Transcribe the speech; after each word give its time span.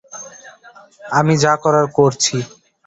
আমি 1.11 1.33
যা 1.43 1.53
করার 1.63 1.85
করছি। 1.97 2.35